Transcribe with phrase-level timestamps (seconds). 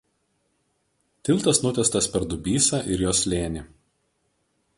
[1.29, 3.67] Tiltas nutiestas per Dubysą ir jos slėnį.